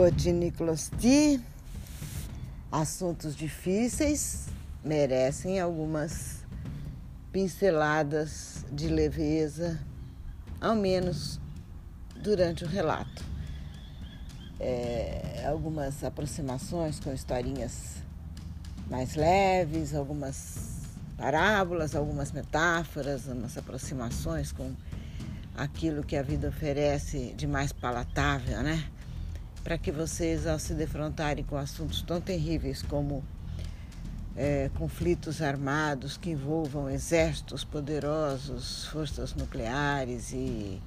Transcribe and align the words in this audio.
Botiniclosti, 0.00 1.38
assuntos 2.72 3.36
difíceis 3.36 4.46
merecem 4.82 5.60
algumas 5.60 6.38
pinceladas 7.30 8.64
de 8.72 8.88
leveza, 8.88 9.78
ao 10.58 10.74
menos 10.74 11.38
durante 12.16 12.64
o 12.64 12.66
relato. 12.66 13.22
É, 14.58 15.44
algumas 15.46 16.02
aproximações 16.02 16.98
com 16.98 17.12
historinhas 17.12 17.96
mais 18.88 19.16
leves, 19.16 19.94
algumas 19.94 20.80
parábolas, 21.18 21.94
algumas 21.94 22.32
metáforas, 22.32 23.26
umas 23.26 23.58
aproximações 23.58 24.50
com 24.50 24.74
aquilo 25.54 26.02
que 26.02 26.16
a 26.16 26.22
vida 26.22 26.48
oferece 26.48 27.34
de 27.36 27.46
mais 27.46 27.70
palatável, 27.70 28.62
né? 28.62 28.82
Para 29.62 29.76
que 29.76 29.92
vocês, 29.92 30.46
ao 30.46 30.58
se 30.58 30.74
defrontarem 30.74 31.44
com 31.44 31.56
assuntos 31.56 32.02
tão 32.02 32.20
terríveis 32.20 32.82
como 32.82 33.22
é, 34.36 34.70
conflitos 34.74 35.42
armados 35.42 36.16
que 36.16 36.30
envolvam 36.30 36.88
exércitos 36.88 37.64
poderosos, 37.64 38.86
forças 38.86 39.34
nucleares 39.34 40.32
e 40.32 40.80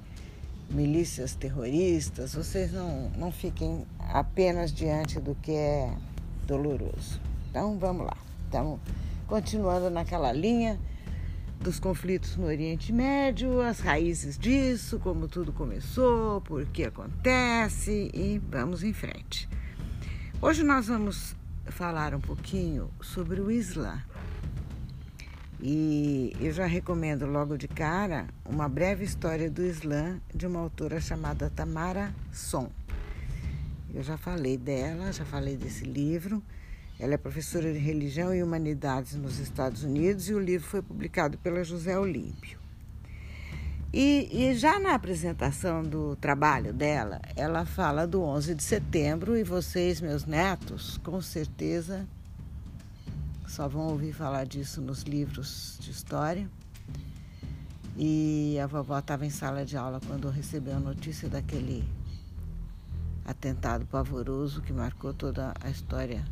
milícias 0.70 1.34
terroristas, 1.34 2.34
vocês 2.34 2.72
não, 2.72 3.10
não 3.10 3.30
fiquem 3.30 3.86
apenas 3.98 4.72
diante 4.72 5.20
do 5.20 5.34
que 5.36 5.52
é 5.52 5.92
doloroso. 6.46 7.20
Então 7.50 7.78
vamos 7.78 8.06
lá. 8.06 8.16
Estamos 8.46 8.80
continuando 9.26 9.90
naquela 9.90 10.32
linha 10.32 10.78
dos 11.64 11.80
conflitos 11.80 12.36
no 12.36 12.44
Oriente 12.44 12.92
Médio, 12.92 13.62
as 13.62 13.80
raízes 13.80 14.36
disso, 14.36 14.98
como 14.98 15.26
tudo 15.26 15.50
começou, 15.50 16.42
por 16.42 16.66
que 16.66 16.84
acontece 16.84 18.10
e 18.12 18.38
vamos 18.50 18.82
em 18.82 18.92
frente. 18.92 19.48
Hoje 20.42 20.62
nós 20.62 20.88
vamos 20.88 21.34
falar 21.64 22.14
um 22.14 22.20
pouquinho 22.20 22.90
sobre 23.00 23.40
o 23.40 23.50
Islã. 23.50 23.98
E 25.58 26.36
eu 26.38 26.52
já 26.52 26.66
recomendo 26.66 27.24
logo 27.24 27.56
de 27.56 27.66
cara 27.66 28.26
uma 28.44 28.68
breve 28.68 29.02
história 29.02 29.50
do 29.50 29.64
Islã 29.64 30.20
de 30.34 30.46
uma 30.46 30.60
autora 30.60 31.00
chamada 31.00 31.48
Tamara 31.48 32.14
Son. 32.30 32.70
Eu 33.94 34.02
já 34.02 34.18
falei 34.18 34.58
dela, 34.58 35.10
já 35.14 35.24
falei 35.24 35.56
desse 35.56 35.86
livro. 35.86 36.42
Ela 36.98 37.14
é 37.14 37.16
professora 37.16 37.72
de 37.72 37.78
religião 37.78 38.34
e 38.34 38.42
humanidades 38.42 39.14
nos 39.14 39.38
Estados 39.38 39.82
Unidos 39.82 40.28
e 40.28 40.34
o 40.34 40.38
livro 40.38 40.66
foi 40.66 40.80
publicado 40.80 41.36
pela 41.38 41.64
José 41.64 41.98
Olímpio. 41.98 42.58
E, 43.92 44.28
e, 44.32 44.54
já 44.54 44.80
na 44.80 44.94
apresentação 44.94 45.82
do 45.82 46.16
trabalho 46.16 46.72
dela, 46.72 47.20
ela 47.36 47.64
fala 47.64 48.06
do 48.06 48.22
11 48.22 48.54
de 48.56 48.62
setembro 48.62 49.36
e 49.36 49.44
vocês, 49.44 50.00
meus 50.00 50.24
netos, 50.24 50.98
com 50.98 51.20
certeza 51.22 52.06
só 53.46 53.68
vão 53.68 53.86
ouvir 53.86 54.12
falar 54.12 54.46
disso 54.46 54.80
nos 54.80 55.02
livros 55.02 55.78
de 55.80 55.92
história. 55.92 56.50
E 57.96 58.58
a 58.60 58.66
vovó 58.66 58.98
estava 58.98 59.24
em 59.24 59.30
sala 59.30 59.64
de 59.64 59.76
aula 59.76 60.00
quando 60.04 60.28
recebeu 60.28 60.76
a 60.76 60.80
notícia 60.80 61.28
daquele 61.28 61.84
atentado 63.24 63.86
pavoroso 63.86 64.60
que 64.60 64.72
marcou 64.72 65.14
toda 65.14 65.54
a 65.60 65.70
história 65.70 66.24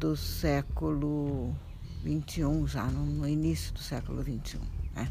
do 0.00 0.16
século 0.16 1.54
XXI, 2.02 2.66
já 2.66 2.86
no, 2.86 3.28
início 3.28 3.74
do 3.74 3.80
século 3.80 4.22
XXI. 4.22 4.58
Né? 4.96 5.06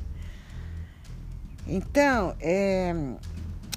Então, 1.67 2.35
é, 2.41 2.91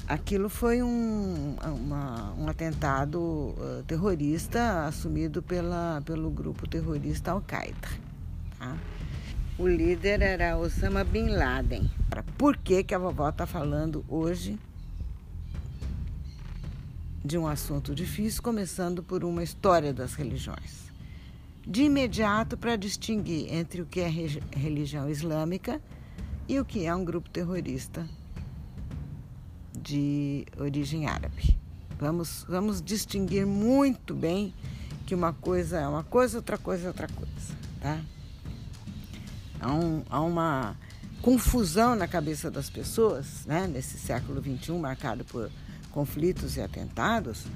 aquilo 0.09 0.49
foi 0.49 0.83
um, 0.83 1.55
uma, 1.63 2.33
um 2.33 2.49
atentado 2.49 3.21
uh, 3.21 3.85
terrorista 3.87 4.87
assumido 4.87 5.43
pela, 5.43 6.01
pelo 6.07 6.31
grupo 6.31 6.67
terrorista 6.67 7.33
Al-Qaeda. 7.33 7.89
Tá? 8.59 8.79
O 9.59 9.69
líder 9.69 10.23
era 10.23 10.57
Osama 10.57 11.05
Bin 11.05 11.29
Laden. 11.29 11.91
Por 12.39 12.57
que, 12.57 12.83
que 12.83 12.95
a 12.95 12.99
vovó 12.99 13.29
está 13.29 13.47
falando 13.47 14.03
hoje 14.09 14.59
de 17.23 17.37
um 17.37 17.47
assunto 17.47 17.95
difícil, 17.95 18.43
começando 18.43 19.03
por 19.03 19.23
uma 19.25 19.43
história 19.43 19.93
das 19.93 20.15
religiões? 20.15 20.92
De 21.67 21.85
imediato, 21.85 22.57
para 22.57 22.77
distinguir 22.77 23.53
entre 23.53 23.83
o 23.83 23.87
que 23.87 24.01
é 24.01 24.09
religião 24.09 25.09
islâmica 25.09 25.81
e 26.49 26.59
o 26.59 26.65
que 26.65 26.87
é 26.87 26.95
um 26.95 27.05
grupo 27.05 27.31
terrorista 27.31 28.07
de 29.73 30.45
origem 30.59 31.07
árabe. 31.07 31.59
Vamos, 31.99 32.45
vamos 32.49 32.83
distinguir 32.83 33.47
muito 33.47 34.15
bem 34.15 34.53
que 35.07 35.15
uma 35.15 35.33
coisa 35.33 35.79
é 35.79 35.87
uma 35.87 36.03
coisa, 36.03 36.39
outra 36.39 36.59
coisa 36.59 36.85
é 36.85 36.89
outra 36.89 37.09
coisa, 37.09 37.55
tá? 37.81 38.01
Há, 39.61 39.73
um, 39.73 40.03
há 40.11 40.21
uma 40.21 40.77
confusão 41.21 41.95
na 41.95 42.09
cabeça 42.09 42.51
das 42.51 42.69
pessoas, 42.69 43.47
né, 43.47 43.69
nesse 43.69 43.99
século 43.99 44.43
XXI 44.43 44.73
marcado 44.73 45.25
por 45.25 45.51
conflitos 45.93 46.57
e 46.57 46.61
atentados, 46.61 47.47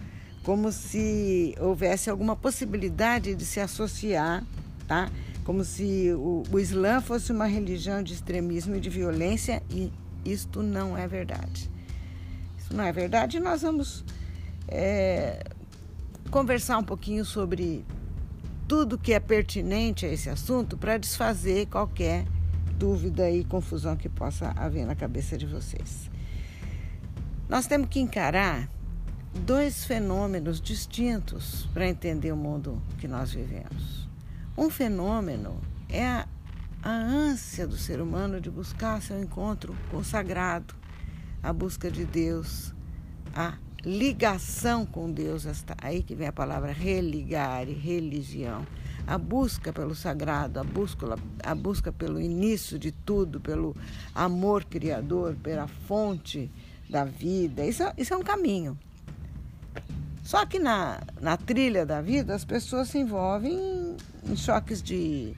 como 0.47 0.71
se 0.71 1.57
houvesse 1.59 2.09
alguma 2.09 2.37
possibilidade 2.37 3.35
de 3.35 3.45
se 3.45 3.59
associar, 3.59 4.45
tá? 4.87 5.11
como 5.43 5.65
se 5.65 6.13
o, 6.13 6.45
o 6.49 6.61
Islã 6.61 7.01
fosse 7.01 7.33
uma 7.33 7.47
religião 7.47 8.01
de 8.01 8.15
extremismo 8.15 8.77
e 8.77 8.81
de 8.81 8.89
violência, 8.89 9.61
e 9.69 9.93
isto 10.25 10.63
não 10.63 10.97
é 10.97 11.09
verdade. 11.09 11.69
Isso 12.57 12.73
não 12.77 12.85
é 12.85 12.93
verdade. 12.93 13.41
Nós 13.41 13.63
vamos 13.63 14.05
é, 14.69 15.43
conversar 16.31 16.79
um 16.79 16.85
pouquinho 16.85 17.25
sobre 17.25 17.85
tudo 18.69 18.97
que 18.97 19.13
é 19.13 19.19
pertinente 19.19 20.07
a 20.07 20.13
esse 20.13 20.31
assunto 20.31 20.79
para 20.79 20.97
desfazer 20.97 21.67
qualquer 21.67 22.25
dúvida 22.79 23.29
e 23.29 23.43
confusão 23.43 23.97
que 23.97 24.09
possa 24.09 24.53
haver 24.55 24.87
na 24.87 24.95
cabeça 24.95 25.37
de 25.37 25.45
vocês. 25.45 26.09
Nós 27.49 27.67
temos 27.67 27.89
que 27.89 27.99
encarar 27.99 28.76
dois 29.37 29.85
fenômenos 29.85 30.61
distintos 30.61 31.69
para 31.73 31.89
entender 31.89 32.33
o 32.33 32.37
mundo 32.37 32.83
que 32.99 33.07
nós 33.07 33.33
vivemos. 33.33 34.09
Um 34.57 34.71
fenômeno 34.71 35.61
é 35.89 36.07
a, 36.07 36.27
a 36.83 36.91
ânsia 36.91 37.67
do 37.67 37.77
ser 37.77 38.01
humano 38.01 38.41
de 38.41 38.51
buscar 38.51 39.03
seu 39.03 39.21
encontro 39.21 39.77
com 39.91 39.99
o 39.99 40.05
sagrado, 40.05 40.75
a 41.43 41.53
busca 41.53 41.91
de 41.91 42.05
Deus, 42.05 42.75
a 43.35 43.55
ligação 43.85 44.87
com 44.87 45.13
Deus, 45.13 45.47
aí 45.79 46.03
que 46.03 46.15
vem 46.15 46.27
a 46.27 46.33
palavra 46.33 46.73
religare, 46.73 47.73
religião, 47.73 48.67
a 49.07 49.17
busca 49.17 49.73
pelo 49.73 49.95
sagrado, 49.95 50.59
a 50.59 50.65
busca, 50.65 51.07
a 51.45 51.55
busca 51.55 51.93
pelo 51.93 52.21
início 52.21 52.79
de 52.79 52.91
tudo, 52.91 53.41
pelo 53.41 53.77
amor 54.15 54.65
criador, 54.65 55.37
pela 55.37 55.69
fonte 55.69 56.51
da 56.89 57.05
vida. 57.05 57.65
Isso, 57.65 57.83
é, 57.83 57.93
isso 57.97 58.15
é 58.15 58.17
um 58.17 58.23
caminho. 58.23 58.77
Só 60.27 60.45
que 60.45 60.59
na, 60.59 61.01
na 61.21 61.37
trilha 61.37 61.87
da 61.87 62.03
vida 62.03 62.35
as 62.35 62.45
pessoas 62.45 62.89
se 62.89 62.99
envolvem 62.99 63.97
em 64.29 64.35
choques 64.35 64.83
de, 64.83 65.37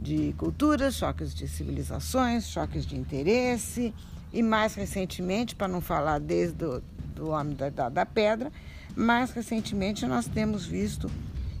de 0.00 0.34
culturas, 0.36 0.96
choques 0.96 1.32
de 1.32 1.46
civilizações, 1.46 2.48
choques 2.48 2.84
de 2.84 2.96
interesse 2.96 3.94
e 4.32 4.42
mais 4.42 4.74
recentemente, 4.74 5.54
para 5.54 5.68
não 5.68 5.80
falar 5.80 6.18
desde 6.18 6.64
o 6.64 6.82
do 7.14 7.28
homem 7.28 7.54
da, 7.54 7.70
da, 7.70 7.88
da 7.88 8.04
pedra, 8.04 8.50
mais 8.96 9.30
recentemente 9.30 10.04
nós 10.06 10.26
temos 10.26 10.66
visto 10.66 11.08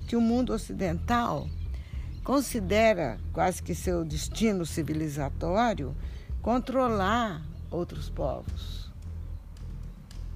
que 0.08 0.16
o 0.16 0.20
mundo 0.20 0.52
ocidental 0.52 1.46
considera 2.24 3.16
quase 3.32 3.62
que 3.62 3.76
seu 3.76 4.04
destino 4.04 4.66
civilizatório 4.66 5.94
controlar 6.42 7.40
outros 7.70 8.10
povos. 8.10 8.90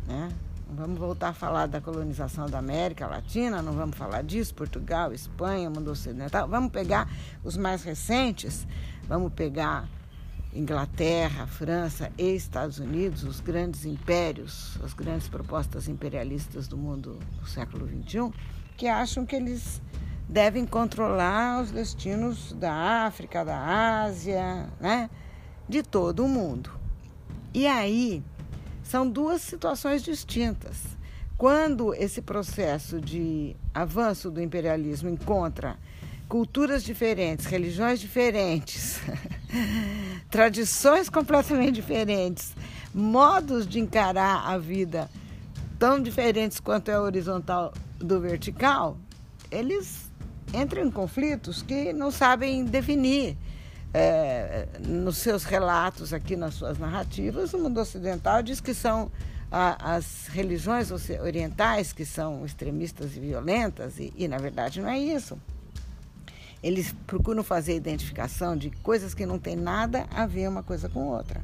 Né? 0.06 0.29
Vamos 0.72 0.99
voltar 1.00 1.31
a 1.31 1.32
falar 1.32 1.67
da 1.67 1.81
colonização 1.81 2.46
da 2.46 2.58
América 2.58 3.06
Latina, 3.06 3.61
não 3.61 3.72
vamos 3.72 3.96
falar 3.96 4.22
disso, 4.22 4.55
Portugal, 4.55 5.12
Espanha, 5.12 5.69
mundo 5.69 5.90
ocidental. 5.90 6.46
Vamos 6.46 6.70
pegar 6.70 7.08
os 7.43 7.56
mais 7.56 7.82
recentes, 7.82 8.69
vamos 9.08 9.32
pegar 9.32 9.88
Inglaterra, 10.55 11.46
França 11.49 12.12
e 12.17 12.37
Estados 12.37 12.78
Unidos, 12.78 13.25
os 13.25 13.40
grandes 13.40 13.84
impérios, 13.84 14.78
as 14.84 14.94
grandes 14.94 15.28
propostas 15.28 15.88
imperialistas 15.88 16.69
do 16.69 16.76
mundo 16.76 17.19
do 17.40 17.49
século 17.49 17.88
XXI, 17.88 18.32
que 18.76 18.87
acham 18.87 19.26
que 19.26 19.34
eles 19.34 19.82
devem 20.28 20.64
controlar 20.64 21.62
os 21.62 21.72
destinos 21.72 22.52
da 22.52 23.06
África, 23.06 23.44
da 23.44 24.02
Ásia, 24.05 24.69
né? 24.81 25.11
de 25.69 25.82
todo 25.82 26.25
o 26.25 26.28
mundo. 26.28 26.70
E 27.52 27.67
aí 27.67 28.22
são 28.91 29.09
duas 29.09 29.41
situações 29.41 30.03
distintas. 30.03 30.77
Quando 31.39 31.95
esse 31.95 32.21
processo 32.21 33.01
de 33.01 33.55
avanço 33.73 34.33
do 34.33 34.43
imperialismo 34.43 35.09
encontra 35.09 35.79
culturas 36.29 36.83
diferentes, 36.83 37.47
religiões 37.47 38.01
diferentes, 38.01 39.01
tradições 40.29 41.09
completamente 41.09 41.73
diferentes, 41.73 42.53
modos 42.93 43.65
de 43.65 43.79
encarar 43.79 44.45
a 44.45 44.59
vida 44.59 45.09
tão 45.79 46.03
diferentes 46.03 46.59
quanto 46.59 46.91
é 46.91 46.99
horizontal 46.99 47.73
do 47.97 48.21
vertical, 48.21 48.99
eles 49.53 50.11
entram 50.53 50.85
em 50.85 50.91
conflitos 50.91 51.63
que 51.63 51.93
não 51.93 52.11
sabem 52.11 52.65
definir. 52.65 53.39
É, 53.93 54.69
nos 54.87 55.17
seus 55.17 55.43
relatos 55.43 56.13
aqui, 56.13 56.37
nas 56.37 56.55
suas 56.55 56.79
narrativas, 56.79 57.53
o 57.53 57.59
mundo 57.59 57.81
ocidental 57.81 58.43
diz 58.43 58.61
que 58.61 58.73
são 58.73 59.11
a, 59.51 59.97
as 59.97 60.29
religiões 60.29 60.91
orientais 61.21 61.93
que 61.93 62.05
são 62.05 62.45
extremistas 62.45 63.17
e 63.17 63.21
violentas, 63.21 63.99
e, 63.99 64.13
e 64.17 64.29
na 64.29 64.39
verdade 64.39 64.81
não 64.81 64.89
é 64.89 64.99
isso. 64.99 65.37
Eles 66.63 66.95
procuram 67.07 67.43
fazer 67.43 67.75
identificação 67.75 68.57
de 68.57 68.71
coisas 68.71 69.15
que 69.15 69.27
não 69.27 69.39
tem 69.39 69.57
nada 69.57 70.07
a 70.11 70.27
ver 70.27 70.49
uma 70.49 70.63
coisa 70.63 70.89
com 70.89 71.07
outra. 71.07 71.41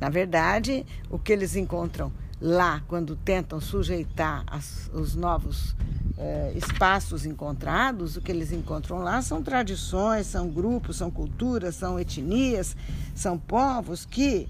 Na 0.00 0.08
verdade, 0.08 0.84
o 1.08 1.18
que 1.18 1.32
eles 1.32 1.54
encontram 1.54 2.12
lá, 2.40 2.82
quando 2.88 3.14
tentam 3.16 3.60
sujeitar 3.60 4.44
as, 4.46 4.90
os 4.94 5.14
novos 5.14 5.76
eh, 6.16 6.52
espaços 6.56 7.26
encontrados, 7.26 8.16
o 8.16 8.20
que 8.22 8.32
eles 8.32 8.50
encontram 8.50 8.98
lá 8.98 9.20
são 9.20 9.42
tradições, 9.42 10.26
são 10.26 10.48
grupos, 10.48 10.96
são 10.96 11.10
culturas, 11.10 11.74
são 11.74 12.00
etnias, 12.00 12.74
são 13.14 13.38
povos 13.38 14.06
que, 14.06 14.48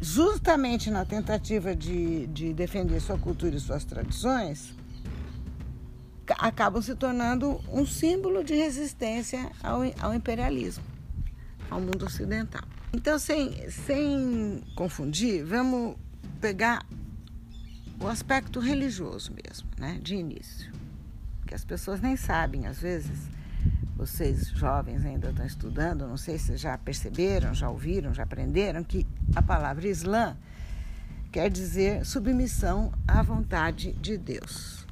justamente 0.00 0.90
na 0.90 1.04
tentativa 1.04 1.74
de, 1.74 2.26
de 2.28 2.52
defender 2.52 3.00
sua 3.00 3.18
cultura 3.18 3.56
e 3.56 3.60
suas 3.60 3.84
tradições, 3.84 4.72
acabam 6.38 6.80
se 6.80 6.94
tornando 6.94 7.60
um 7.72 7.84
símbolo 7.86 8.44
de 8.44 8.54
resistência 8.54 9.50
ao, 9.62 9.80
ao 10.00 10.14
imperialismo, 10.14 10.84
ao 11.68 11.80
mundo 11.80 12.06
ocidental. 12.06 12.62
Então, 12.92 13.18
sem, 13.18 13.70
sem 13.70 14.62
confundir, 14.74 15.44
vamos 15.44 15.96
pegar 16.40 16.84
o 18.00 18.06
aspecto 18.06 18.60
religioso 18.60 19.32
mesmo, 19.44 19.68
né, 19.78 19.98
de 20.02 20.14
início, 20.14 20.72
que 21.46 21.54
as 21.54 21.64
pessoas 21.64 22.00
nem 22.00 22.16
sabem, 22.16 22.66
às 22.66 22.80
vezes, 22.80 23.28
vocês 23.96 24.48
jovens 24.48 25.04
ainda 25.04 25.30
estão 25.30 25.44
estudando, 25.44 26.06
não 26.06 26.16
sei 26.16 26.38
se 26.38 26.56
já 26.56 26.78
perceberam, 26.78 27.52
já 27.52 27.68
ouviram, 27.68 28.14
já 28.14 28.22
aprenderam 28.22 28.84
que 28.84 29.04
a 29.34 29.42
palavra 29.42 29.88
Islã 29.88 30.36
quer 31.32 31.50
dizer 31.50 32.06
submissão 32.06 32.92
à 33.06 33.22
vontade 33.22 33.92
de 33.94 34.16
Deus. 34.16 34.86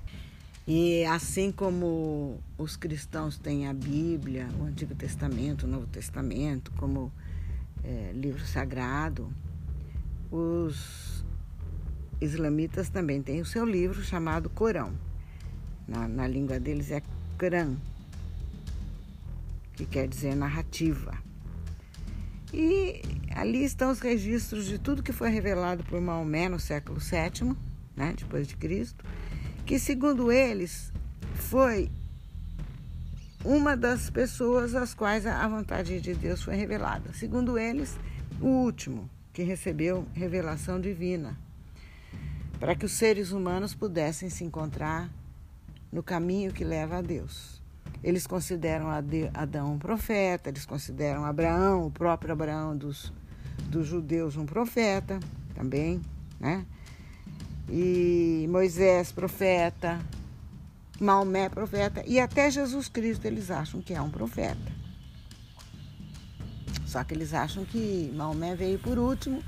E 0.66 1.04
assim 1.04 1.52
como 1.52 2.40
os 2.58 2.76
cristãos 2.76 3.38
têm 3.38 3.68
a 3.68 3.72
Bíblia, 3.72 4.48
o 4.58 4.64
Antigo 4.64 4.96
Testamento, 4.96 5.64
o 5.64 5.68
Novo 5.68 5.86
Testamento, 5.86 6.72
como 6.72 7.12
é, 7.84 8.10
livro 8.12 8.44
sagrado, 8.44 9.32
os 10.28 11.15
islamitas 12.20 12.88
também 12.88 13.22
têm 13.22 13.40
o 13.40 13.46
seu 13.46 13.64
livro 13.64 14.02
chamado 14.02 14.48
Corão. 14.50 14.92
Na, 15.86 16.08
na 16.08 16.26
língua 16.26 16.58
deles 16.58 16.90
é 16.90 17.02
Quran, 17.38 17.76
que 19.74 19.86
quer 19.86 20.08
dizer 20.08 20.34
narrativa. 20.34 21.16
E 22.52 23.02
ali 23.34 23.64
estão 23.64 23.90
os 23.90 24.00
registros 24.00 24.66
de 24.66 24.78
tudo 24.78 25.02
que 25.02 25.12
foi 25.12 25.30
revelado 25.30 25.84
por 25.84 26.00
Maomé 26.00 26.48
no 26.48 26.58
século 26.58 26.98
VII, 26.98 27.56
né, 27.94 28.14
depois 28.16 28.46
de 28.48 28.56
Cristo, 28.56 29.04
que 29.64 29.78
segundo 29.78 30.32
eles 30.32 30.92
foi 31.34 31.90
uma 33.44 33.76
das 33.76 34.10
pessoas 34.10 34.74
às 34.74 34.94
quais 34.94 35.26
a 35.26 35.46
vontade 35.46 36.00
de 36.00 36.14
Deus 36.14 36.42
foi 36.42 36.56
revelada. 36.56 37.12
Segundo 37.12 37.58
eles, 37.58 37.96
o 38.40 38.46
último 38.46 39.08
que 39.32 39.42
recebeu 39.42 40.06
revelação 40.14 40.80
divina, 40.80 41.38
para 42.58 42.74
que 42.74 42.86
os 42.86 42.92
seres 42.92 43.32
humanos 43.32 43.74
pudessem 43.74 44.30
se 44.30 44.44
encontrar 44.44 45.10
no 45.92 46.02
caminho 46.02 46.52
que 46.52 46.64
leva 46.64 46.98
a 46.98 47.02
Deus. 47.02 47.62
Eles 48.02 48.26
consideram 48.26 48.88
Adão 49.34 49.74
um 49.74 49.78
profeta, 49.78 50.48
eles 50.48 50.66
consideram 50.66 51.24
Abraão, 51.24 51.86
o 51.86 51.90
próprio 51.90 52.32
Abraão 52.32 52.76
dos, 52.76 53.12
dos 53.68 53.86
judeus, 53.86 54.36
um 54.36 54.46
profeta 54.46 55.18
também, 55.54 56.00
né? 56.38 56.64
E 57.68 58.46
Moisés, 58.48 59.10
profeta, 59.10 60.00
Maomé, 61.00 61.48
profeta, 61.48 62.02
e 62.06 62.20
até 62.20 62.50
Jesus 62.50 62.88
Cristo 62.88 63.26
eles 63.26 63.50
acham 63.50 63.80
que 63.80 63.92
é 63.92 64.00
um 64.00 64.10
profeta. 64.10 64.72
Só 66.86 67.02
que 67.02 67.12
eles 67.12 67.34
acham 67.34 67.64
que 67.64 68.12
Maomé 68.14 68.54
veio 68.54 68.78
por 68.78 68.98
último, 68.98 69.42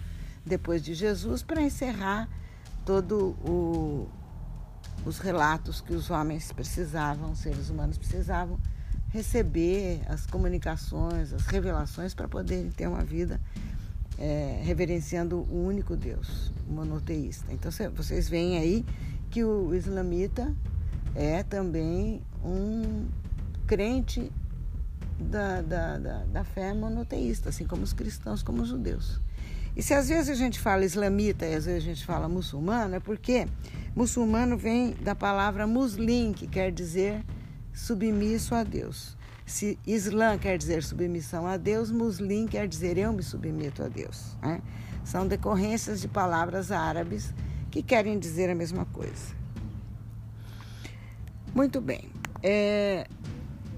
depois 0.45 0.83
de 0.83 0.95
Jesus, 0.95 1.43
para 1.43 1.63
encerrar 1.63 2.29
todo 2.89 3.37
os 5.05 5.19
relatos 5.19 5.83
que 5.83 5.93
os 5.93 6.09
homens 6.09 6.51
precisavam, 6.53 7.33
os 7.33 7.41
seres 7.41 7.69
humanos 7.69 7.99
precisavam 7.99 8.59
receber 9.11 10.01
as 10.09 10.25
comunicações, 10.25 11.35
as 11.35 11.45
revelações 11.49 12.15
para 12.15 12.27
poderem 12.27 12.71
ter 12.71 12.89
uma 12.89 13.05
vida 13.05 13.39
é, 14.17 14.63
reverenciando 14.65 15.37
o 15.37 15.67
único 15.67 15.95
Deus, 15.97 16.51
o 16.67 16.73
monoteísta. 16.73 17.53
Então 17.53 17.71
vocês 17.95 18.27
veem 18.27 18.57
aí 18.57 18.87
que 19.31 19.45
o 19.45 19.75
islamita 19.75 20.51
é 21.15 21.43
também 21.43 22.23
um 22.43 23.07
crente 23.67 24.33
da, 25.21 25.61
da, 25.61 25.99
da, 25.99 26.25
da 26.25 26.43
fé 26.43 26.73
monoteísta, 26.73 27.51
assim 27.51 27.67
como 27.67 27.83
os 27.83 27.93
cristãos, 27.93 28.43
como 28.43 28.63
os 28.63 28.69
judeus. 28.71 29.21
E 29.79 29.83
se 29.83 29.95
às 29.95 30.09
vezes 30.09 30.29
a 30.29 30.35
gente 30.35 30.59
fala 30.59 30.85
islamita 30.85 31.47
e 31.47 31.55
às 31.55 31.67
vezes 31.67 31.85
a 31.85 31.87
gente 31.87 32.05
fala 32.05 32.29
muçulmano, 32.29 32.97
é 32.97 33.01
porque 33.01 33.47
muçulmano 33.95 34.57
vem 34.57 34.93
da 34.95 35.15
palavra 35.15 35.69
muslim, 35.69 36.33
que 36.33 36.49
quer 36.49 36.73
dizer 36.73 37.25
submisso 37.73 38.57
a 38.57 38.65
Deus. 38.65 39.17
Se 39.47 39.79
Islã 39.87 40.37
quer 40.37 40.59
dizer 40.59 40.83
submissão 40.83 41.47
a 41.47 41.57
Deus, 41.57 41.93
muslim 41.93 42.49
quer 42.49 42.67
dizer 42.67 42.99
eu 42.99 43.13
me 43.13 43.23
submeto 43.23 43.85
a 43.85 43.89
Deus. 43.89 44.37
Né? 44.43 44.61
São 45.05 45.29
decorrências 45.29 46.01
de 46.01 46.09
palavras 46.09 46.73
árabes 46.73 47.33
que 47.71 47.81
querem 47.81 48.19
dizer 48.19 48.51
a 48.51 48.57
mesma 48.57 48.85
coisa. 48.87 49.33
Muito 51.55 51.81
bem. 51.81 52.11
É, 52.43 53.07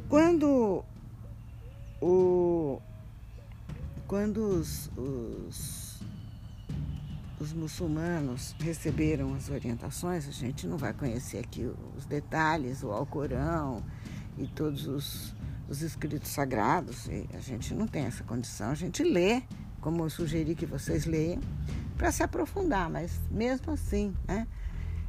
quando 0.09 0.83
o, 2.01 2.81
quando 4.11 4.39
os, 4.39 4.91
os, 4.97 5.80
os, 7.41 7.53
muçulmanos 7.53 8.55
receberam 8.61 9.35
as 9.35 9.49
orientações, 9.49 10.29
a 10.29 10.31
gente 10.31 10.67
não 10.67 10.77
vai 10.77 10.93
conhecer 10.93 11.39
aqui 11.39 11.69
os 11.97 12.07
detalhes, 12.07 12.83
o 12.83 12.91
Alcorão 12.91 13.83
e 14.39 14.47
todos 14.47 14.87
os, 14.87 15.35
os 15.69 15.83
escritos 15.83 16.31
sagrados, 16.31 17.09
a 17.35 17.41
gente 17.41 17.75
não 17.75 17.87
tem 17.87 18.05
essa 18.05 18.23
condição, 18.23 18.71
a 18.71 18.75
gente 18.75 19.03
lê, 19.03 19.43
como 19.81 20.05
eu 20.05 20.11
sugeri 20.11 20.55
que 20.55 20.67
vocês 20.67 21.07
leiam, 21.07 21.41
para 21.97 22.13
se 22.13 22.23
aprofundar, 22.23 22.89
mas 22.91 23.19
mesmo 23.31 23.73
assim, 23.73 24.15
né? 24.29 24.47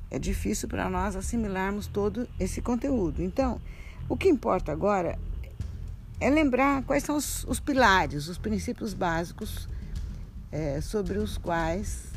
é 0.09 0.19
difícil 0.19 0.67
para 0.67 0.89
nós 0.89 1.15
assimilarmos 1.15 1.87
todo 1.87 2.27
esse 2.37 2.61
conteúdo. 2.61 3.23
Então, 3.23 3.61
o 4.09 4.17
que 4.17 4.27
importa 4.27 4.71
agora 4.71 5.17
é 6.19 6.29
lembrar 6.29 6.83
quais 6.83 7.03
são 7.03 7.15
os, 7.15 7.45
os 7.45 7.59
pilares, 7.59 8.27
os 8.27 8.37
princípios 8.37 8.93
básicos 8.93 9.69
é, 10.51 10.81
sobre 10.81 11.17
os 11.17 11.37
quais 11.37 12.10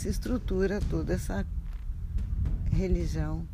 se 0.00 0.08
estrutura 0.08 0.80
toda 0.88 1.12
essa 1.12 1.46
religião 2.72 3.46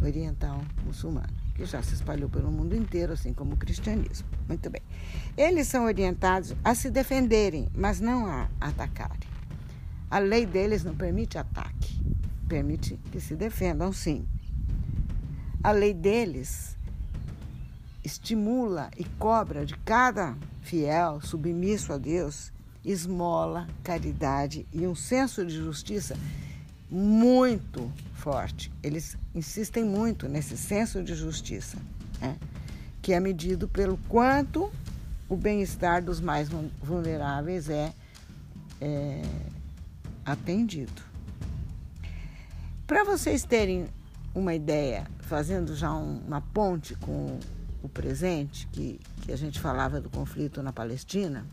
oriental 0.00 0.62
muçulmana, 0.86 1.34
que 1.56 1.64
já 1.64 1.82
se 1.82 1.94
espalhou 1.94 2.28
pelo 2.28 2.48
mundo 2.52 2.76
inteiro, 2.76 3.12
assim 3.12 3.32
como 3.32 3.54
o 3.54 3.56
cristianismo. 3.56 4.28
Muito 4.46 4.70
bem. 4.70 4.80
Eles 5.36 5.66
são 5.66 5.84
orientados 5.84 6.54
a 6.62 6.76
se 6.76 6.90
defenderem, 6.92 7.68
mas 7.74 7.98
não 7.98 8.26
a 8.26 8.48
atacarem. 8.60 9.28
A 10.08 10.20
lei 10.20 10.46
deles 10.46 10.84
não 10.84 10.94
permite 10.94 11.36
ataque, 11.36 12.00
permite 12.46 13.00
que 13.10 13.20
se 13.20 13.34
defendam 13.34 13.92
sim. 13.92 14.28
A 15.60 15.72
lei 15.72 15.92
deles 15.92 16.78
estimula 18.04 18.92
e 18.96 19.02
cobra 19.02 19.66
de 19.66 19.76
cada 19.78 20.36
fiel 20.62 21.20
submisso 21.20 21.92
a 21.92 21.98
Deus 21.98 22.52
esmola, 22.90 23.66
caridade 23.84 24.66
e 24.72 24.86
um 24.86 24.94
senso 24.94 25.44
de 25.44 25.54
justiça 25.54 26.16
muito 26.90 27.92
forte. 28.14 28.72
Eles 28.82 29.16
insistem 29.34 29.84
muito 29.84 30.28
nesse 30.28 30.56
senso 30.56 31.02
de 31.02 31.14
justiça, 31.14 31.76
né? 32.20 32.36
que 33.02 33.12
é 33.12 33.20
medido 33.20 33.68
pelo 33.68 33.98
quanto 34.08 34.72
o 35.28 35.36
bem-estar 35.36 36.02
dos 36.02 36.20
mais 36.20 36.48
vulneráveis 36.82 37.68
é, 37.68 37.92
é 38.80 39.22
atendido. 40.24 41.02
Para 42.86 43.04
vocês 43.04 43.44
terem 43.44 43.86
uma 44.34 44.54
ideia, 44.54 45.06
fazendo 45.20 45.76
já 45.76 45.92
um, 45.92 46.22
uma 46.26 46.40
ponte 46.40 46.94
com 46.94 47.38
o 47.82 47.88
presente, 47.88 48.66
que, 48.72 48.98
que 49.20 49.30
a 49.30 49.36
gente 49.36 49.60
falava 49.60 50.00
do 50.00 50.08
conflito 50.08 50.62
na 50.62 50.72
Palestina, 50.72 51.46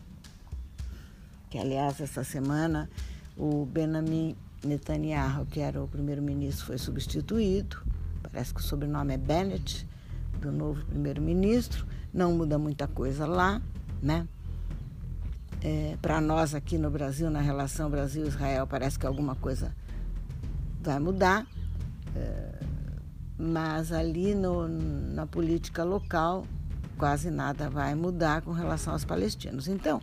que 1.55 1.59
aliás 1.59 2.01
essa 2.01 2.21
semana 2.21 2.89
o 3.37 3.65
Benjamin 3.65 4.35
Netanyahu, 4.61 5.45
que 5.45 5.61
era 5.61 5.81
o 5.81 5.87
primeiro-ministro, 5.87 6.65
foi 6.65 6.77
substituído. 6.77 7.77
Parece 8.21 8.53
que 8.53 8.59
o 8.59 8.63
sobrenome 8.63 9.13
é 9.13 9.17
Bennett, 9.17 9.87
do 10.41 10.51
novo 10.51 10.83
primeiro-ministro. 10.83 11.85
Não 12.13 12.33
muda 12.33 12.59
muita 12.59 12.89
coisa 12.89 13.25
lá, 13.25 13.61
né? 14.03 14.27
É, 15.61 15.97
Para 16.01 16.19
nós 16.19 16.53
aqui 16.53 16.77
no 16.77 16.91
Brasil, 16.91 17.29
na 17.29 17.39
relação 17.39 17.89
Brasil-Israel, 17.89 18.67
parece 18.67 18.99
que 18.99 19.05
alguma 19.05 19.35
coisa 19.35 19.73
vai 20.81 20.99
mudar. 20.99 21.47
É, 22.17 22.59
mas 23.37 23.93
ali 23.93 24.35
no, 24.35 24.67
na 24.67 25.25
política 25.25 25.85
local 25.85 26.45
quase 26.97 27.31
nada 27.31 27.69
vai 27.69 27.95
mudar 27.95 28.41
com 28.41 28.51
relação 28.51 28.91
aos 28.91 29.05
palestinos. 29.05 29.69
Então, 29.69 30.01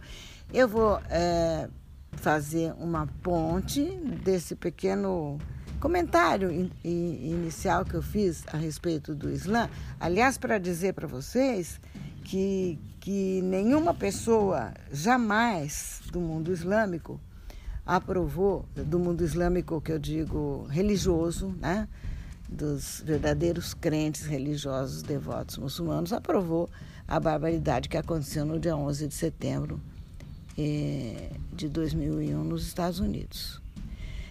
eu 0.53 0.69
vou 0.69 1.01
é, 1.09 1.69
fazer 2.13 2.75
uma 2.79 3.07
ponte 3.23 3.83
desse 4.23 4.55
pequeno 4.55 5.39
comentário 5.81 6.53
in, 6.53 6.71
in, 6.85 7.33
inicial 7.33 7.85
que 7.85 7.95
eu 7.95 8.03
fiz 8.03 8.45
a 8.53 8.57
respeito 8.57 9.15
do 9.15 9.31
Islã. 9.31 9.69
Aliás, 9.99 10.37
para 10.37 10.59
dizer 10.59 10.93
para 10.93 11.09
vocês 11.09 11.81
que, 12.25 12.79
que 13.01 13.41
nenhuma 13.43 13.95
pessoa 13.95 14.73
jamais 14.93 16.03
do 16.13 16.21
mundo 16.21 16.53
islâmico 16.53 17.19
aprovou, 17.85 18.67
do 18.77 18.99
mundo 18.99 19.25
islâmico 19.25 19.81
que 19.81 19.91
eu 19.91 19.99
digo 19.99 20.67
religioso, 20.71 21.49
né? 21.59 21.89
dos 22.47 23.03
verdadeiros 23.05 23.73
crentes 23.73 24.27
religiosos 24.27 25.03
devotos 25.03 25.57
muçulmanos, 25.57 26.13
aprovou 26.13 26.69
a 27.09 27.19
barbaridade 27.19 27.89
que 27.89 27.97
aconteceu 27.97 28.45
no 28.45 28.61
dia 28.61 28.77
11 28.77 29.09
de 29.09 29.15
setembro 29.15 29.81
eh, 30.59 31.31
de 31.53 31.69
2001 31.69 32.45
nos 32.45 32.67
Estados 32.67 32.99
Unidos. 32.99 33.61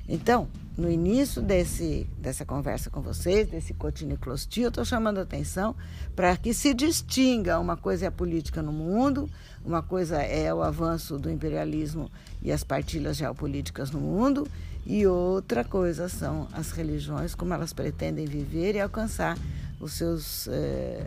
Então, 0.07 0.47
no 0.77 0.89
início 0.89 1.41
desse, 1.41 2.07
dessa 2.17 2.43
conversa 2.43 2.89
com 2.89 3.01
vocês, 3.01 3.47
desse 3.47 3.73
cotiniclostia, 3.73 4.65
eu 4.65 4.69
estou 4.69 4.83
chamando 4.83 5.19
a 5.19 5.21
atenção 5.21 5.75
para 6.15 6.35
que 6.35 6.53
se 6.53 6.73
distinga 6.73 7.59
uma 7.59 7.77
coisa 7.77 8.05
é 8.05 8.07
a 8.07 8.11
política 8.11 8.61
no 8.61 8.71
mundo, 8.71 9.29
uma 9.63 9.81
coisa 9.81 10.21
é 10.21 10.53
o 10.53 10.61
avanço 10.61 11.17
do 11.17 11.29
imperialismo 11.29 12.09
e 12.41 12.51
as 12.51 12.63
partilhas 12.63 13.17
geopolíticas 13.17 13.91
no 13.91 13.99
mundo, 13.99 14.47
e 14.85 15.05
outra 15.05 15.63
coisa 15.63 16.09
são 16.09 16.47
as 16.51 16.71
religiões, 16.71 17.35
como 17.35 17.53
elas 17.53 17.71
pretendem 17.71 18.25
viver 18.25 18.75
e 18.75 18.81
alcançar 18.81 19.37
os 19.79 19.93
seus 19.93 20.47
eh, 20.47 21.05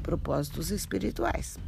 propósitos 0.00 0.70
espirituais. 0.70 1.58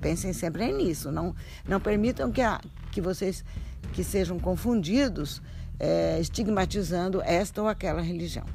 Pensem 0.00 0.32
sempre 0.32 0.72
nisso, 0.72 1.10
não, 1.10 1.34
não 1.66 1.80
permitam 1.80 2.30
que, 2.30 2.40
a, 2.40 2.60
que 2.90 3.00
vocês 3.00 3.44
que 3.92 4.04
sejam 4.04 4.38
confundidos 4.38 5.42
é, 5.78 6.20
estigmatizando 6.20 7.22
esta 7.22 7.62
ou 7.62 7.68
aquela 7.68 8.00
religião, 8.00 8.46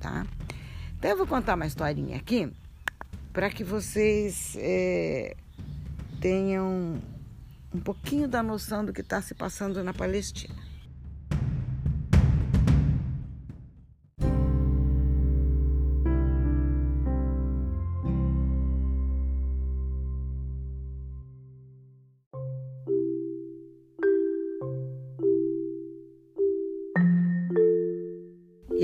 tá? 0.00 0.26
Então 0.98 1.10
eu 1.10 1.16
vou 1.16 1.26
contar 1.26 1.54
uma 1.54 1.66
historinha 1.66 2.16
aqui 2.16 2.50
para 3.32 3.50
que 3.50 3.62
vocês 3.62 4.56
é, 4.58 5.36
tenham 6.20 6.98
um 7.74 7.80
pouquinho 7.80 8.26
da 8.26 8.42
noção 8.42 8.84
do 8.84 8.92
que 8.92 9.00
está 9.00 9.20
se 9.20 9.34
passando 9.34 9.82
na 9.82 9.92
Palestina. 9.92 10.63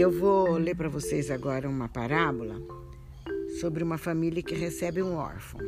Eu 0.01 0.11
vou 0.11 0.57
ler 0.57 0.75
para 0.75 0.89
vocês 0.89 1.31
agora 1.31 1.69
uma 1.69 1.87
parábola 1.87 2.59
sobre 3.61 3.85
uma 3.85 3.99
família 3.99 4.43
que 4.43 4.55
recebe 4.55 5.03
um 5.03 5.13
órfão. 5.13 5.61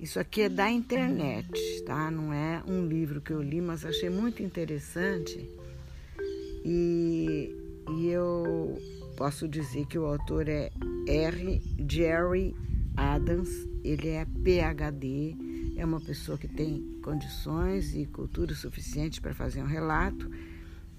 Isso 0.00 0.18
aqui 0.18 0.42
é 0.42 0.48
da 0.48 0.68
internet, 0.68 1.80
tá? 1.86 2.10
Não 2.10 2.32
é 2.32 2.60
um 2.66 2.84
livro 2.84 3.20
que 3.20 3.32
eu 3.32 3.40
li, 3.40 3.60
mas 3.60 3.84
achei 3.84 4.10
muito 4.10 4.42
interessante. 4.42 5.48
E, 6.64 7.54
e 7.88 8.08
eu 8.08 8.76
posso 9.16 9.46
dizer 9.46 9.86
que 9.86 9.96
o 9.96 10.06
autor 10.06 10.48
é 10.48 10.72
R. 11.06 11.62
Jerry 11.88 12.56
Adams. 12.96 13.68
Ele 13.84 14.08
é 14.08 14.24
PhD, 14.24 15.36
é 15.76 15.84
uma 15.84 16.00
pessoa 16.00 16.36
que 16.36 16.48
tem 16.48 16.98
condições 17.00 17.94
e 17.94 18.06
cultura 18.06 18.56
suficiente 18.56 19.20
para 19.20 19.32
fazer 19.32 19.62
um 19.62 19.68
relato 19.68 20.28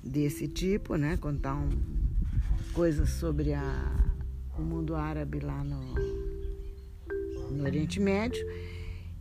desse 0.02 0.48
tipo, 0.48 0.96
né? 0.96 1.18
Contar 1.18 1.56
um, 1.56 1.70
coisas 2.74 3.10
sobre 3.10 3.54
a, 3.54 4.14
o 4.58 4.62
mundo 4.62 4.96
árabe 4.96 5.40
lá 5.40 5.64
no, 5.64 5.94
no 7.52 7.64
Oriente 7.64 8.00
Médio. 8.00 8.44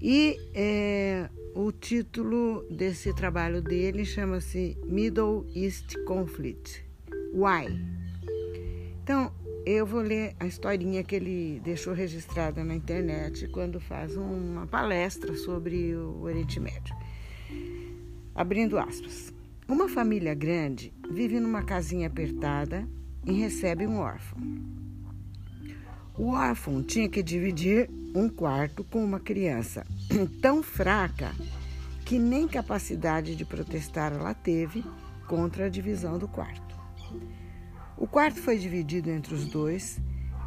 E 0.00 0.36
é, 0.54 1.28
o 1.54 1.70
título 1.70 2.66
desse 2.70 3.14
trabalho 3.14 3.62
dele 3.62 4.04
chama-se 4.04 4.76
Middle 4.84 5.46
East 5.54 5.94
Conflict. 6.06 6.84
Why? 7.32 7.78
Então, 9.02 9.32
eu 9.64 9.86
vou 9.86 10.00
ler 10.00 10.34
a 10.40 10.46
historinha 10.46 11.04
que 11.04 11.14
ele 11.14 11.60
deixou 11.62 11.92
registrada 11.92 12.64
na 12.64 12.74
internet 12.74 13.46
quando 13.48 13.78
faz 13.78 14.16
uma 14.16 14.66
palestra 14.66 15.36
sobre 15.36 15.94
o 15.94 16.22
Oriente 16.22 16.58
Médio. 16.58 16.94
Abrindo 18.34 18.78
aspas. 18.78 19.32
Uma 19.68 19.88
família 19.88 20.34
grande 20.34 20.92
vive 21.10 21.38
numa 21.38 21.62
casinha 21.62 22.08
apertada 22.08 22.88
e 23.24 23.32
recebe 23.32 23.86
um 23.86 23.98
órfão. 23.98 24.40
O 26.16 26.32
órfão 26.32 26.82
tinha 26.82 27.08
que 27.08 27.22
dividir 27.22 27.88
um 28.14 28.28
quarto 28.28 28.84
com 28.84 29.02
uma 29.02 29.18
criança 29.18 29.86
tão 30.42 30.62
fraca 30.62 31.32
que 32.04 32.18
nem 32.18 32.46
capacidade 32.46 33.34
de 33.34 33.44
protestar 33.44 34.12
ela 34.12 34.34
teve 34.34 34.84
contra 35.26 35.66
a 35.66 35.68
divisão 35.68 36.18
do 36.18 36.28
quarto. 36.28 36.76
O 37.96 38.06
quarto 38.06 38.40
foi 38.40 38.58
dividido 38.58 39.10
entre 39.10 39.34
os 39.34 39.46
dois, 39.46 39.98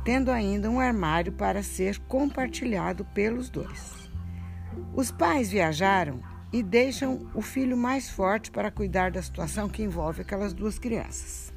tendo 0.03 0.29
ainda 0.29 0.69
um 0.69 0.79
armário 0.79 1.31
para 1.31 1.63
ser 1.63 1.97
compartilhado 2.01 3.05
pelos 3.05 3.49
dois. 3.49 4.09
Os 4.93 5.09
pais 5.09 5.49
viajaram 5.49 6.21
e 6.51 6.61
deixam 6.61 7.27
o 7.33 7.41
filho 7.41 7.75
mais 7.75 8.09
forte 8.09 8.51
para 8.51 8.69
cuidar 8.69 9.09
da 9.09 9.21
situação 9.21 9.67
que 9.67 9.81
envolve 9.81 10.21
aquelas 10.21 10.53
duas 10.53 10.77
crianças. 10.77 11.54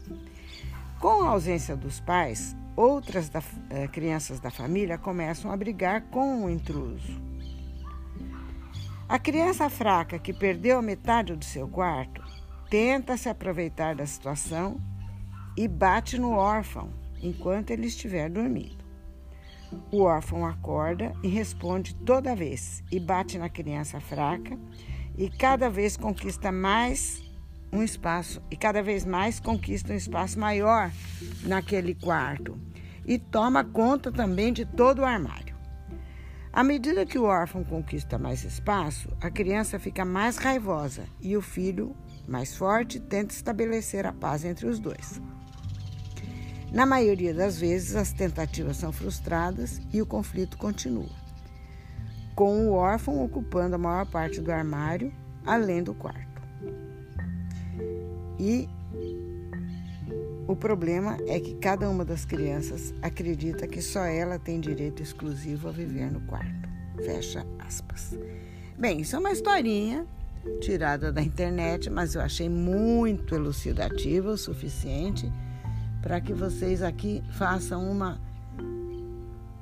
Com 1.01 1.23
a 1.23 1.29
ausência 1.29 1.77
dos 1.77 2.01
pais, 2.01 2.57
outras 2.75 3.29
da, 3.29 3.41
eh, 3.71 3.87
crianças 3.87 4.41
da 4.41 4.51
família 4.51 4.99
começam 4.99 5.53
a 5.53 5.57
brigar 5.57 6.03
com 6.11 6.45
o 6.45 6.51
intruso. 6.51 7.23
A 9.09 9.17
criança 9.17 9.71
fraca 9.71 10.19
que 10.19 10.33
perdeu 10.33 10.83
metade 10.83 11.37
do 11.37 11.45
seu 11.45 11.69
quarto 11.69 12.21
tenta 12.69 13.17
se 13.17 13.29
aproveitar 13.29 13.95
da 13.95 14.05
situação 14.05 14.81
e 15.57 15.69
bate 15.69 16.19
no 16.19 16.33
órfão 16.33 16.91
enquanto 17.23 17.71
ele 17.71 17.87
estiver 17.87 18.29
dormindo. 18.29 18.85
O 19.93 20.03
órfão 20.03 20.45
acorda 20.45 21.13
e 21.23 21.29
responde 21.29 21.95
toda 21.95 22.35
vez 22.35 22.83
e 22.91 22.99
bate 22.99 23.39
na 23.39 23.49
criança 23.49 24.01
fraca 24.01 24.59
e 25.17 25.31
cada 25.31 25.71
vez 25.71 25.97
conquista 25.97 26.51
mais 26.51 27.23
um 27.73 27.83
espaço 27.83 28.43
e 28.51 28.57
cada 28.57 28.83
vez 28.83 29.05
mais 29.05 29.41
conquista 29.41 29.93
um 29.93 29.97
espaço 29.97 30.39
maior 30.39 30.91
naquele 31.43 31.95
quarto 31.95 32.59
e 33.05 33.19
toma 33.19 33.65
conta 33.65 34.13
também 34.13 34.53
de 34.53 34.65
todo 34.65 35.01
o 35.01 35.05
armário. 35.05 35.57
À 36.53 36.65
medida 36.65 37.07
que 37.07 37.19
o 37.19 37.25
órfão 37.25 37.63
conquista 37.63 38.19
mais 38.19 38.43
espaço, 38.43 39.09
a 39.21 39.31
criança 39.31 39.79
fica 39.79 40.05
mais 40.05 40.39
raivosa 40.39 41.05
e 41.21 41.37
o 41.37 41.43
filho, 41.43 41.95
mais 42.27 42.57
forte, 42.57 42.99
tenta 42.99 43.35
estabelecer 43.35 44.07
a 44.07 44.13
paz 44.13 44.45
entre 44.45 44.67
os 44.67 44.79
dois. 44.79 45.21
Na 46.73 46.85
maioria 46.85 47.33
das 47.33 47.59
vezes, 47.59 47.97
as 47.97 48.13
tentativas 48.13 48.77
são 48.77 48.93
frustradas 48.93 49.81
e 49.93 50.03
o 50.03 50.07
conflito 50.07 50.59
continua, 50.59 51.09
com 52.35 52.69
o 52.69 52.73
órfão 52.73 53.25
ocupando 53.25 53.77
a 53.77 53.79
maior 53.79 54.07
parte 54.07 54.41
do 54.41 54.53
armário, 54.53 55.13
além 55.47 55.83
do 55.83 55.95
quarto. 55.95 56.28
E 58.39 58.69
o 60.47 60.57
problema 60.57 61.19
é 61.27 61.39
que 61.39 61.55
cada 61.57 61.89
uma 61.91 62.05
das 62.05 62.25
crianças 62.25 62.95
acredita 63.03 63.67
que 63.67 63.83
só 63.83 64.05
ela 64.05 64.39
tem 64.39 64.61
direito 64.61 65.03
exclusivo 65.03 65.69
a 65.69 65.73
viver 65.73 66.11
no 66.11 66.21
quarto. 66.23 66.69
Fecha 67.05 67.45
aspas. 67.59 68.19
Bem, 68.79 69.01
isso 69.01 69.17
é 69.17 69.19
uma 69.19 69.33
historinha 69.33 70.07
tirada 70.61 71.13
da 71.13 71.21
internet, 71.21 71.91
mas 71.91 72.15
eu 72.15 72.21
achei 72.21 72.49
muito 72.49 73.35
elucidativa 73.35 74.31
o 74.31 74.39
suficiente 74.39 75.31
para 76.01 76.21
que 76.21 76.33
vocês 76.33 76.83
aqui 76.83 77.23
façam 77.33 77.91
uma 77.91 78.21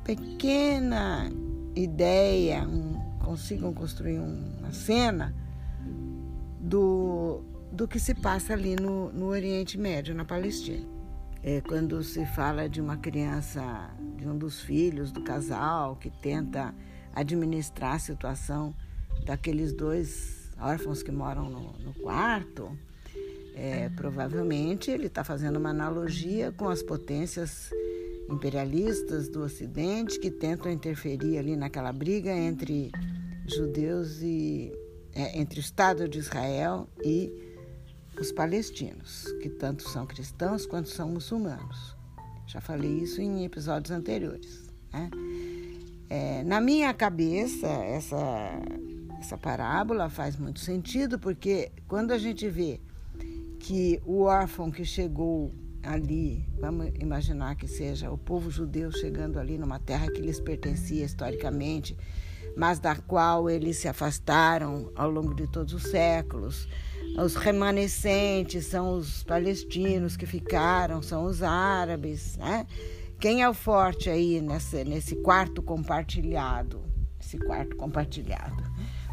pequena 0.04 1.30
ideia, 1.74 2.62
um, 2.62 2.94
consigam 3.24 3.72
construir 3.72 4.18
uma 4.18 4.72
cena 4.72 5.34
do 6.60 7.42
do 7.72 7.86
que 7.86 7.98
se 7.98 8.14
passa 8.14 8.52
ali 8.52 8.76
no, 8.76 9.12
no 9.12 9.26
Oriente 9.26 9.78
Médio, 9.78 10.14
na 10.14 10.24
Palestina. 10.24 10.86
É, 11.42 11.60
quando 11.60 12.02
se 12.02 12.24
fala 12.26 12.68
de 12.68 12.80
uma 12.80 12.96
criança, 12.96 13.90
de 14.16 14.26
um 14.26 14.36
dos 14.36 14.60
filhos 14.60 15.12
do 15.12 15.22
casal 15.22 15.96
que 15.96 16.10
tenta 16.10 16.74
administrar 17.14 17.94
a 17.94 17.98
situação 17.98 18.74
daqueles 19.24 19.72
dois 19.72 20.50
órfãos 20.58 21.02
que 21.02 21.12
moram 21.12 21.48
no, 21.48 21.72
no 21.78 21.94
quarto, 21.94 22.76
é, 23.54 23.88
provavelmente 23.90 24.90
ele 24.90 25.06
está 25.06 25.22
fazendo 25.24 25.56
uma 25.56 25.70
analogia 25.70 26.52
com 26.52 26.68
as 26.68 26.82
potências 26.82 27.70
imperialistas 28.28 29.28
do 29.28 29.42
Ocidente 29.42 30.18
que 30.18 30.30
tentam 30.30 30.70
interferir 30.70 31.38
ali 31.38 31.56
naquela 31.56 31.92
briga 31.92 32.30
entre 32.30 32.90
judeus 33.46 34.20
e 34.20 34.72
é, 35.14 35.38
entre 35.38 35.58
o 35.58 35.60
Estado 35.60 36.08
de 36.08 36.18
Israel 36.18 36.88
e 37.02 37.45
os 38.22 38.32
palestinos, 38.32 39.24
que 39.42 39.48
tanto 39.48 39.88
são 39.88 40.06
cristãos 40.06 40.66
quanto 40.66 40.88
são 40.88 41.08
muçulmanos. 41.10 41.96
Já 42.46 42.60
falei 42.60 42.98
isso 43.00 43.20
em 43.20 43.44
episódios 43.44 43.90
anteriores. 43.90 44.70
Né? 44.92 45.10
É, 46.08 46.44
na 46.44 46.60
minha 46.60 46.94
cabeça, 46.94 47.66
essa, 47.66 48.16
essa 49.18 49.36
parábola 49.36 50.08
faz 50.08 50.36
muito 50.36 50.60
sentido, 50.60 51.18
porque 51.18 51.72
quando 51.88 52.12
a 52.12 52.18
gente 52.18 52.48
vê 52.48 52.80
que 53.58 54.00
o 54.06 54.22
órfão 54.22 54.70
que 54.70 54.84
chegou 54.84 55.52
ali, 55.82 56.44
vamos 56.58 56.92
imaginar 57.00 57.56
que 57.56 57.66
seja 57.66 58.10
o 58.10 58.18
povo 58.18 58.50
judeu 58.50 58.92
chegando 58.92 59.38
ali 59.38 59.58
numa 59.58 59.78
terra 59.78 60.10
que 60.10 60.20
lhes 60.20 60.40
pertencia 60.40 61.04
historicamente, 61.04 61.96
mas 62.56 62.78
da 62.78 62.96
qual 62.96 63.50
eles 63.50 63.76
se 63.78 63.88
afastaram 63.88 64.90
ao 64.94 65.10
longo 65.10 65.34
de 65.34 65.46
todos 65.46 65.74
os 65.74 65.84
séculos. 65.84 66.68
Os 67.18 67.34
remanescentes 67.34 68.66
são 68.66 68.92
os 68.92 69.22
palestinos 69.22 70.16
que 70.16 70.26
ficaram, 70.26 71.00
são 71.00 71.24
os 71.24 71.42
árabes. 71.42 72.36
Né? 72.36 72.66
Quem 73.18 73.42
é 73.42 73.48
o 73.48 73.54
forte 73.54 74.10
aí 74.10 74.40
nesse, 74.42 74.84
nesse 74.84 75.16
quarto 75.16 75.62
compartilhado? 75.62 76.84
Esse 77.18 77.38
quarto 77.38 77.74
compartilhado. 77.76 78.62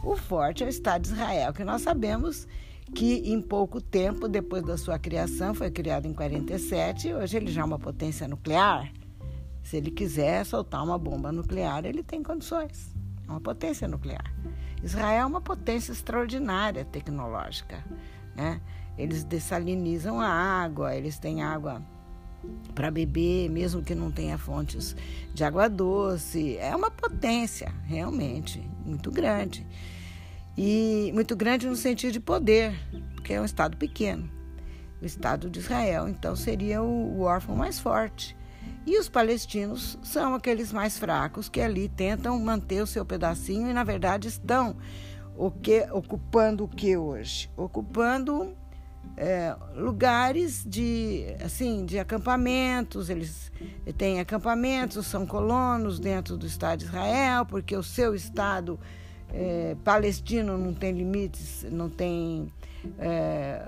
O 0.04 0.18
forte 0.18 0.64
é 0.64 0.66
o 0.66 0.70
Estado 0.70 1.04
de 1.04 1.14
Israel, 1.14 1.54
que 1.54 1.64
nós 1.64 1.82
sabemos 1.82 2.46
que 2.94 3.32
em 3.32 3.42
pouco 3.42 3.80
tempo 3.80 4.28
depois 4.28 4.64
da 4.64 4.78
sua 4.78 5.00
criação, 5.00 5.54
foi 5.54 5.72
criado 5.72 6.06
em 6.06 6.14
47, 6.14 7.14
hoje 7.14 7.38
ele 7.38 7.52
já 7.52 7.62
é 7.62 7.66
uma 7.66 7.80
potência 7.80 8.28
nuclear. 8.28 8.92
Se 9.64 9.78
ele 9.78 9.90
quiser 9.90 10.46
soltar 10.46 10.84
uma 10.84 10.98
bomba 10.98 11.32
nuclear, 11.32 11.86
ele 11.86 12.04
tem 12.04 12.22
condições. 12.22 12.94
É 13.26 13.32
uma 13.32 13.40
potência 13.40 13.88
nuclear. 13.88 14.26
Israel 14.84 15.24
é 15.24 15.26
uma 15.26 15.42
potência 15.42 15.94
extraordinária 15.94 16.84
tecnológica. 16.84 17.84
Né? 18.36 18.60
Eles 18.98 19.24
dessalinizam 19.24 20.20
a 20.20 20.28
água, 20.28 20.96
eles 20.96 21.18
têm 21.18 21.42
água 21.42 21.82
para 22.76 22.92
beber, 22.92 23.50
mesmo 23.50 23.82
que 23.82 23.96
não 23.96 24.12
tenha 24.12 24.38
fontes 24.38 24.96
de 25.34 25.44
água 25.44 25.70
doce. 25.70 26.58
É 26.58 26.76
uma 26.76 26.92
potência, 26.92 27.74
realmente, 27.86 28.62
muito 28.86 29.10
grande. 29.10 29.66
E 30.58 31.10
muito 31.14 31.36
grande 31.36 31.68
no 31.68 31.76
sentido 31.76 32.12
de 32.12 32.20
poder, 32.20 32.76
porque 33.16 33.34
é 33.34 33.42
um 33.42 33.46
Estado 33.46 33.78
pequeno. 33.78 34.30
O 35.02 35.06
Estado 35.06 35.50
de 35.50 35.60
Israel, 35.60 36.08
então, 36.08 36.36
seria 36.36 36.84
o, 36.84 37.18
o 37.18 37.22
órfão 37.22 37.56
mais 37.56 37.80
forte. 37.80 38.36
E 38.86 38.98
os 38.98 39.08
palestinos 39.08 39.98
são 40.04 40.36
aqueles 40.36 40.74
mais 40.74 40.98
fracos 40.98 41.48
que 41.48 41.62
ali 41.62 41.88
tentam 41.88 42.38
manter 42.40 42.82
o 42.82 42.88
seu 42.88 43.06
pedacinho 43.06 43.70
e, 43.70 43.74
na 43.74 43.84
verdade, 43.84 44.28
estão 44.28 44.76
o 45.36 45.50
que, 45.50 45.88
ocupando 45.92 46.66
o 46.66 46.68
que 46.68 46.98
hoje? 46.98 47.50
Ocupando 47.56 48.54
é, 49.16 49.56
lugares 49.76 50.64
de 50.66 51.26
assim 51.44 51.86
de 51.86 52.00
acampamentos 52.00 53.10
eles 53.10 53.52
têm 53.98 54.20
acampamentos 54.20 55.06
são 55.06 55.26
colonos 55.28 56.00
dentro 56.00 56.36
do 56.36 56.48
Estado 56.48 56.80
de 56.80 56.86
Israel 56.86 57.46
porque 57.46 57.76
o 57.76 57.84
seu 57.84 58.16
estado 58.16 58.80
é, 59.34 59.76
palestino 59.84 60.58
não 60.58 60.74
tem 60.74 60.92
limites, 60.94 61.66
não 61.72 61.90
tem. 61.90 62.54
É, 63.00 63.68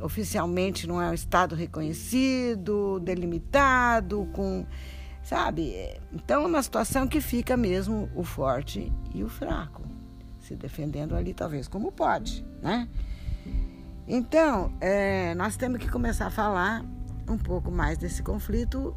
oficialmente 0.00 0.86
não 0.86 1.00
é 1.00 1.10
um 1.10 1.14
Estado 1.14 1.54
reconhecido, 1.54 3.00
delimitado, 3.00 4.28
com. 4.32 4.66
Sabe? 5.22 5.74
Então 6.12 6.44
é 6.44 6.46
uma 6.46 6.62
situação 6.62 7.06
que 7.06 7.20
fica 7.20 7.56
mesmo 7.56 8.08
o 8.14 8.24
forte 8.24 8.90
e 9.14 9.22
o 9.22 9.28
fraco, 9.28 9.82
se 10.40 10.56
defendendo 10.56 11.14
ali, 11.14 11.34
talvez 11.34 11.68
como 11.68 11.92
pode, 11.92 12.44
né? 12.62 12.88
Então, 14.06 14.72
é, 14.80 15.34
nós 15.34 15.54
temos 15.56 15.80
que 15.80 15.90
começar 15.90 16.28
a 16.28 16.30
falar 16.30 16.82
um 17.28 17.36
pouco 17.36 17.70
mais 17.70 17.98
desse 17.98 18.22
conflito, 18.22 18.96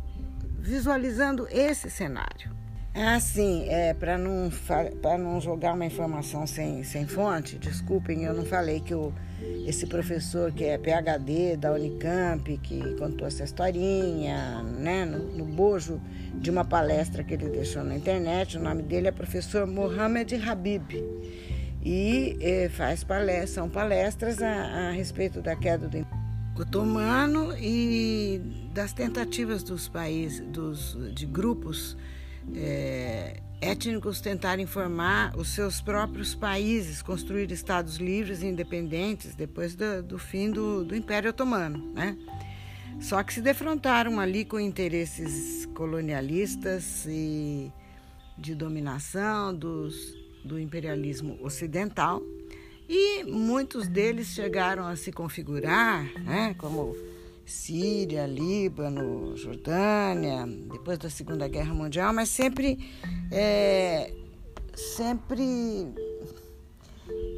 visualizando 0.58 1.46
esse 1.50 1.90
cenário. 1.90 2.56
É 2.94 3.10
assim, 3.10 3.68
é, 3.68 3.94
para 3.94 4.18
não, 4.18 4.50
não 5.20 5.42
jogar 5.42 5.74
uma 5.74 5.86
informação 5.86 6.48
sem, 6.48 6.84
sem 6.84 7.06
fonte, 7.06 7.58
desculpem, 7.58 8.24
eu 8.24 8.34
não 8.34 8.46
falei 8.46 8.80
que 8.80 8.94
o, 8.94 9.14
esse 9.66 9.86
professor 9.86 10.52
que 10.52 10.64
é 10.64 10.78
PhD 10.78 11.56
da 11.58 11.72
Unicamp, 11.74 12.58
que 12.58 12.96
contou 12.96 13.28
essa 13.28 13.44
historinha, 13.44 14.64
né, 14.64 15.06
no, 15.06 15.20
no 15.38 15.46
bojo 15.46 16.02
de 16.34 16.50
uma 16.50 16.66
palestra 16.66 17.24
que 17.24 17.34
ele 17.34 17.50
deixou 17.50 17.84
na 17.84 17.96
internet, 17.96 18.58
o 18.58 18.62
nome 18.62 18.82
dele 18.82 19.08
é 19.08 19.12
professor 19.12 19.68
Mohamed 19.68 20.36
Habib. 20.36 20.92
E 21.84 22.38
é, 22.40 22.70
faz 22.70 23.04
palestras, 23.04 23.50
são 23.52 23.70
palestras 23.70 24.42
a, 24.42 24.90
a 24.90 24.92
respeito 24.92 25.42
da 25.42 25.56
queda 25.56 25.88
do 25.88 26.06
otomano 26.60 27.58
e 27.58 28.40
das 28.74 28.94
tentativas 28.94 29.64
dos 29.64 29.88
países, 29.88 30.42
dos, 30.48 30.98
de 31.14 31.26
grupos 31.26 31.98
é, 32.56 33.40
étnicos 33.62 34.20
tentarem 34.20 34.66
formar 34.66 35.38
os 35.38 35.50
seus 35.50 35.80
próprios 35.80 36.34
países, 36.34 37.02
construir 37.02 37.52
estados 37.52 37.98
livres 37.98 38.42
e 38.42 38.48
independentes 38.48 39.36
depois 39.36 39.76
do, 39.76 40.02
do 40.02 40.18
fim 40.18 40.50
do, 40.50 40.84
do, 40.84 40.96
Império 40.96 41.30
Otomano, 41.30 41.94
né? 41.94 42.18
Só 43.00 43.24
que 43.24 43.34
se 43.34 43.42
defrontaram 43.42 44.20
ali 44.20 44.44
com 44.44 44.60
interesses 44.60 45.66
colonialistas 45.68 47.06
e 47.08 47.72
de 48.38 48.56
dominação 48.56 49.56
dos, 49.56 50.16
do 50.44 50.60
imperialismo 50.60 51.38
ocidental 51.42 52.22
e 52.90 53.24
muitos 53.24 53.88
deles 53.88 54.28
chegaram 54.28 54.86
a 54.86 54.96
se 54.96 55.12
configurar, 55.12 56.04
né, 56.22 56.54
como 56.58 56.96
Síria, 57.52 58.26
Líbano, 58.26 59.36
Jordânia, 59.36 60.48
depois 60.72 60.98
da 60.98 61.10
Segunda 61.10 61.48
Guerra 61.48 61.74
Mundial, 61.74 62.14
mas 62.14 62.30
sempre, 62.30 62.80
é, 63.30 64.14
sempre 64.76 65.88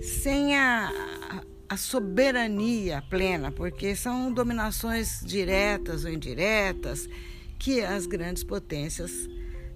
sem 0.01 0.55
a, 0.55 1.43
a 1.67 1.77
soberania 1.77 3.01
plena, 3.09 3.51
porque 3.51 3.95
são 3.95 4.31
dominações 4.31 5.21
diretas 5.25 6.05
ou 6.05 6.11
indiretas 6.11 7.09
que 7.57 7.81
as 7.81 8.05
grandes 8.05 8.43
potências 8.43 9.11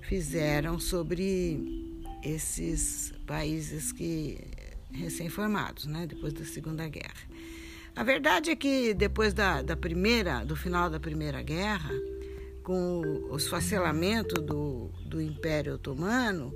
fizeram 0.02 0.80
sobre 0.80 1.98
esses 2.24 3.12
países 3.26 3.92
que 3.92 4.40
recém-formados, 4.92 5.86
né, 5.86 6.06
depois 6.08 6.34
da 6.34 6.46
Segunda 6.46 6.88
Guerra. 6.88 7.28
A 7.98 8.04
verdade 8.04 8.52
é 8.52 8.56
que 8.56 8.94
depois 8.94 9.34
da, 9.34 9.64
da 9.64 9.76
primeira, 9.76 10.46
do 10.46 10.56
final 10.56 10.88
da 10.88 11.00
Primeira 11.00 11.42
Guerra, 11.42 11.90
com 12.62 13.02
o 13.32 13.36
esfacelamento 13.36 14.40
do, 14.40 14.92
do 15.04 15.20
Império 15.20 15.74
Otomano, 15.74 16.54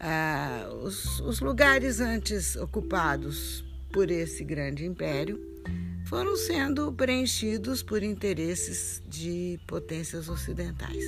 ah, 0.00 0.68
os, 0.82 1.20
os 1.20 1.38
lugares 1.38 2.00
antes 2.00 2.56
ocupados 2.56 3.64
por 3.92 4.10
esse 4.10 4.42
grande 4.42 4.84
império 4.84 5.40
foram 6.06 6.34
sendo 6.36 6.92
preenchidos 6.92 7.80
por 7.80 8.02
interesses 8.02 9.00
de 9.06 9.60
potências 9.68 10.28
ocidentais, 10.28 11.04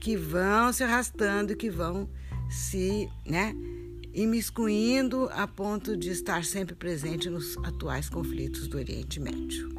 que 0.00 0.16
vão 0.16 0.72
se 0.72 0.82
arrastando, 0.82 1.54
que 1.54 1.70
vão 1.70 2.10
se, 2.50 3.08
né, 3.24 3.54
imiscuindo 4.14 5.28
a 5.32 5.46
ponto 5.46 5.96
de 5.96 6.10
estar 6.10 6.44
sempre 6.44 6.74
presente 6.74 7.30
nos 7.30 7.56
atuais 7.58 8.08
conflitos 8.08 8.68
do 8.68 8.76
Oriente 8.76 9.18
Médio. 9.18 9.72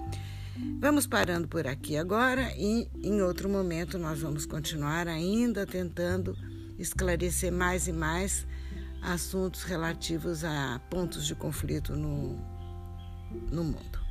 Vamos 0.79 1.07
parando 1.07 1.47
por 1.47 1.65
aqui 1.67 1.97
agora 1.97 2.53
e 2.57 2.87
em 3.01 3.21
outro 3.21 3.49
momento 3.49 3.97
nós 3.97 4.21
vamos 4.21 4.45
continuar 4.45 5.07
ainda 5.07 5.65
tentando 5.65 6.35
esclarecer 6.77 7.51
mais 7.51 7.87
e 7.87 7.93
mais 7.93 8.45
assuntos 9.01 9.63
relativos 9.63 10.43
a 10.43 10.79
pontos 10.89 11.25
de 11.25 11.35
conflito 11.35 11.95
no, 11.95 12.37
no 13.51 13.63
mundo. 13.63 14.03